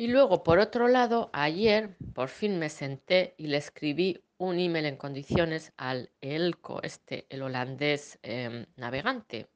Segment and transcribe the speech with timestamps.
[0.00, 4.86] Y luego, por otro lado, ayer por fin me senté y le escribí un email
[4.86, 9.50] en condiciones al Elco, este, el holandés em, navegante,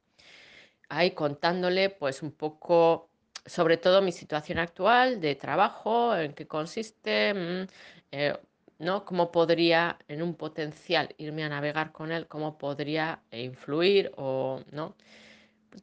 [0.87, 3.09] ahí contándole pues un poco
[3.43, 7.67] sobre todo mi situación actual de trabajo, en qué consiste, mm,
[8.11, 8.37] eh,
[8.77, 9.03] ¿no?
[9.03, 14.95] Cómo podría en un potencial irme a navegar con él, cómo podría influir o no.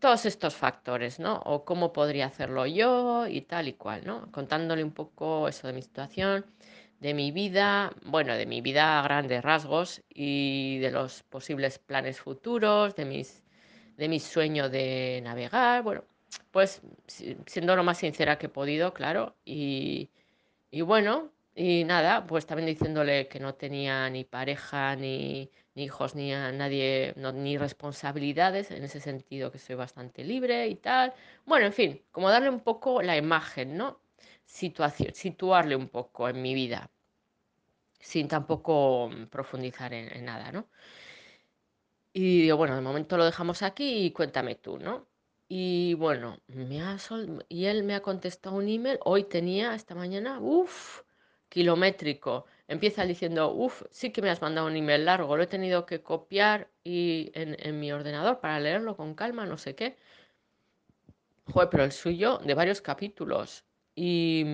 [0.01, 1.37] Todos estos factores, ¿no?
[1.45, 4.31] O cómo podría hacerlo yo y tal y cual, ¿no?
[4.33, 6.47] Contándole un poco eso de mi situación,
[7.01, 12.21] de mi vida, bueno, de mi vida a grandes rasgos y de los posibles planes
[12.21, 13.43] futuros, de mis
[13.97, 16.05] de mi sueño de navegar, bueno,
[16.51, 16.81] pues
[17.47, 20.11] siendo lo más sincera que he podido, claro, y,
[20.71, 26.33] y bueno, y nada, pues también diciéndole que no tenía ni pareja, ni, hijos, ni
[26.33, 31.15] a nadie, ni responsabilidades, en ese sentido que soy bastante libre y tal.
[31.47, 34.01] Bueno, en fin, como darle un poco la imagen, ¿no?
[34.45, 36.91] Situarle un poco en mi vida,
[38.01, 40.69] sin tampoco profundizar en, en nada, ¿no?
[42.15, 45.09] Y digo, bueno, de momento lo dejamos aquí y cuéntame tú, ¿no?
[45.49, 49.95] Y bueno, me ha sol- y él me ha contestado un email, hoy tenía, esta
[49.95, 51.03] mañana, uff,
[51.53, 52.47] kilométrico.
[52.67, 56.01] Empieza diciendo, uff, sí que me has mandado un email largo, lo he tenido que
[56.03, 59.97] copiar y en, mi ordenador para leerlo con calma, no sé qué.
[61.53, 63.65] Joder, pero el suyo de varios capítulos.
[63.95, 64.47] Y,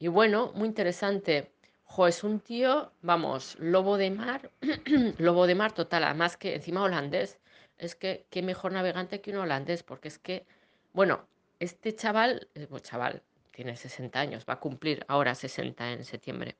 [0.00, 1.52] y bueno, muy interesante.
[1.84, 4.50] Jo, es un tío, vamos, lobo de mar,
[5.18, 7.38] lobo de mar total, además que encima holandés.
[7.78, 10.44] Es que qué mejor navegante que un holandés, porque es que,
[10.92, 11.28] bueno,
[11.60, 13.22] este chaval, eh, pues chaval,
[13.60, 16.56] tiene 60 años, va a cumplir ahora 60 en septiembre.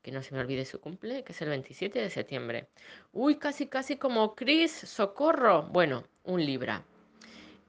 [0.00, 2.68] Que no se me olvide su cumple, que es el 27 de septiembre.
[3.12, 5.64] Uy, casi, casi como Chris, socorro.
[5.64, 6.82] Bueno, un libra.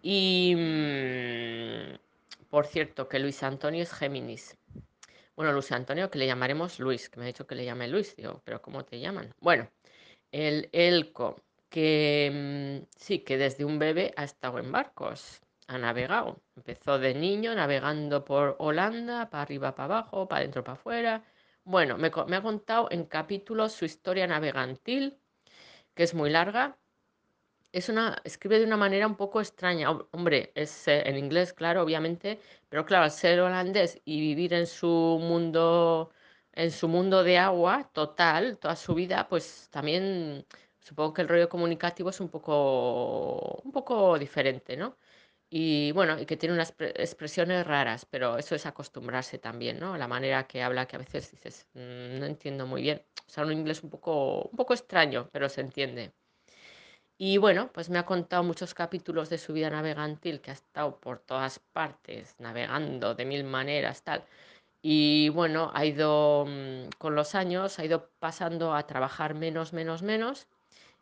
[0.02, 1.97] Y, mm,
[2.50, 4.58] por cierto, que Luis Antonio es Géminis.
[5.35, 8.16] Bueno, Luis Antonio, que le llamaremos Luis, que me ha dicho que le llame Luis.
[8.16, 9.35] Digo, pero ¿cómo te llaman?
[9.41, 9.69] Bueno,
[10.31, 16.41] el Elco, que mm, sí, que desde un bebé ha estado en barcos, ha navegado.
[16.55, 21.23] Empezó de niño navegando por Holanda, para arriba, para abajo, para adentro, para afuera.
[21.63, 25.19] Bueno, me, me ha contado en capítulos su historia navegantil,
[25.95, 26.77] que es muy larga.
[27.73, 29.89] Es una, escribe de una manera un poco extraña.
[29.89, 32.39] Hom- Hombre, es eh, en inglés, claro, obviamente,
[32.69, 34.88] pero claro, al ser holandés y vivir en su
[35.21, 36.11] mundo,
[36.53, 40.45] en su mundo de agua total, toda su vida, pues también
[40.81, 44.97] supongo que el rollo comunicativo es un poco, un poco diferente, ¿no?
[45.51, 49.97] Y bueno, y que tiene unas pre- expresiones raras, pero eso es acostumbrarse también, ¿no?
[49.97, 53.03] La manera que habla, que a veces dices, "Mm, no entiendo muy bien.
[53.28, 56.13] O sea, un inglés un poco, un poco extraño, pero se entiende.
[57.17, 61.00] Y bueno, pues me ha contado muchos capítulos de su vida navegantil, que ha estado
[61.00, 64.25] por todas partes, navegando de mil maneras, tal.
[64.81, 70.01] Y bueno, ha ido, mm, con los años, ha ido pasando a trabajar menos, menos,
[70.03, 70.47] menos.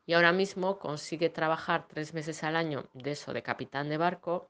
[0.10, 4.50] Y ahora mismo consigue trabajar tres meses al año de eso, de capitán de barco.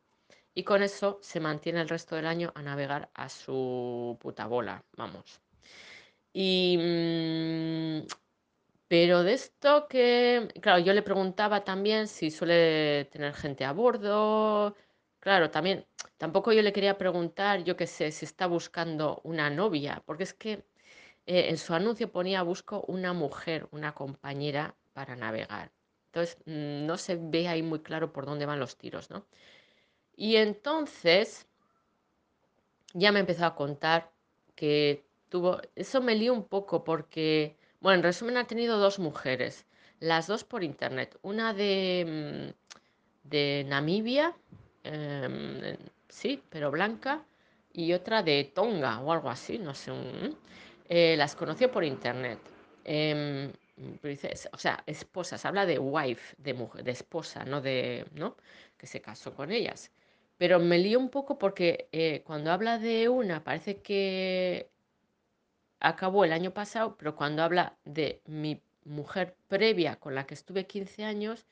[0.53, 4.85] Y con eso se mantiene el resto del año a navegar a su puta bola,
[4.95, 5.41] vamos.
[6.31, 8.07] Y, mm,
[8.87, 14.77] pero de esto que, claro, yo le preguntaba también si suele tener gente a bordo.
[15.19, 15.85] Claro, también,
[16.17, 20.33] tampoco yo le quería preguntar, yo qué sé, si está buscando una novia, porque es
[20.33, 20.63] que
[21.25, 25.71] eh, en su anuncio ponía busco una mujer, una compañera para navegar.
[26.07, 29.25] Entonces, mm, no se ve ahí muy claro por dónde van los tiros, ¿no?
[30.17, 31.47] Y entonces
[32.93, 34.11] ya me empezó a contar
[34.55, 39.65] que tuvo, eso me lío un poco porque, bueno, en resumen ha tenido dos mujeres,
[40.01, 44.35] las dos por internet, una de, mm, de Namibia,
[44.83, 45.77] em,
[46.09, 47.23] sí, pero blanca,
[47.73, 50.37] y otra de Tonga o algo así, no sé, un-
[50.89, 52.39] eh, las conoció por internet.
[52.83, 53.51] Em,
[54.03, 58.35] dice, o sea, esposas, habla de wife, de mujer, de esposa, no de, ¿no?
[58.77, 59.91] Que se casó con ellas.
[60.37, 64.69] Pero me lío un poco porque eh, cuando habla de una parece que
[65.79, 70.65] acabó el año pasado, pero cuando habla de mi mujer previa con la que estuve
[70.67, 71.45] 15 años,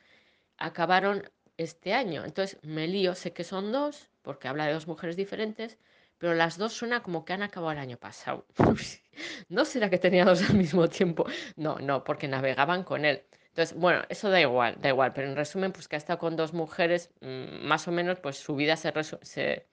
[0.57, 2.25] acabaron este año.
[2.25, 5.77] Entonces me lío, sé que son dos, porque habla de dos mujeres diferentes,
[6.17, 8.45] pero las dos suena como que han acabado el año pasado.
[9.49, 11.25] ¿No será que tenía dos al mismo tiempo?
[11.55, 13.23] No, no, porque navegaban con él.
[13.49, 16.35] Entonces, bueno, eso da igual, da igual, pero en resumen, pues que ha estado con
[16.35, 18.91] dos mujeres, mm, más o menos, pues su vida se,
[19.23, 19.65] se-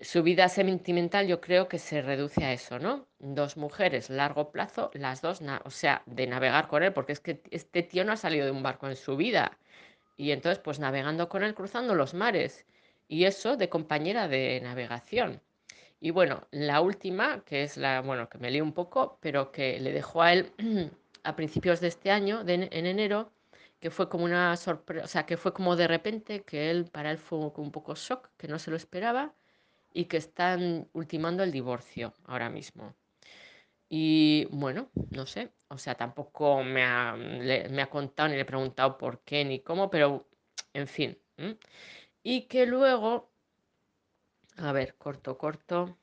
[0.00, 3.06] su vida sentimental yo creo que se reduce a eso, ¿no?
[3.18, 7.42] Dos mujeres, largo plazo, las dos, o sea, de navegar con él, porque es que
[7.50, 9.58] este tío no ha salido de un barco en su vida.
[10.16, 12.66] Y entonces, pues navegando con él, cruzando los mares.
[13.08, 15.42] Y eso de compañera de navegación.
[16.00, 19.80] Y bueno, la última, que es la, bueno, que me leí un poco, pero que
[19.80, 20.52] le dejó a él
[21.24, 23.32] a principios de este año, en enero,
[23.80, 27.10] que fue como una sorpresa, o sea, que fue como de repente, que él, para
[27.10, 29.34] él fue un poco shock, que no se lo esperaba,
[29.94, 32.94] y que están ultimando el divorcio ahora mismo.
[33.88, 38.42] Y bueno, no sé, o sea, tampoco me ha, le- me ha contado ni le
[38.42, 40.28] he preguntado por qué ni cómo, pero
[40.74, 41.18] en fin.
[42.32, 43.30] Y que luego,
[44.58, 45.96] a ver, corto, corto.